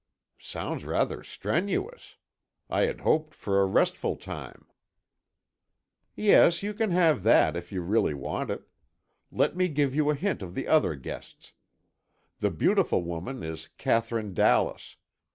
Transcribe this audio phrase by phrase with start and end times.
[0.39, 2.15] "Sounds rather strenuous.
[2.71, 4.65] I had hoped for a restful time."
[6.15, 8.67] "Yes, you can have that if you really want it.
[9.31, 11.53] Let me give you a hint of the other guests.
[12.39, 14.95] The beautiful woman is Katherine Dallas.